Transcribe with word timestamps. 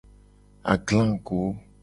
Aglago. 0.73 1.39